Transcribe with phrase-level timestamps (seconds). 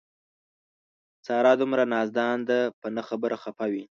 [1.25, 3.85] ساره دومره نازدان ده په نه خبره خپه وي.